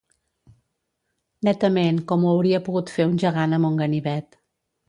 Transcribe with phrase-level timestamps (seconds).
[1.49, 4.43] Netament com ho hauria pogut fer un gegant amb un ganivet.